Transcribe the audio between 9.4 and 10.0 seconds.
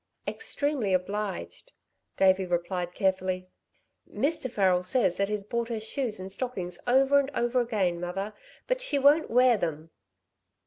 them."